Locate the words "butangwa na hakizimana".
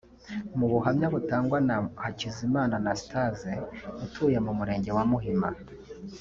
1.13-2.73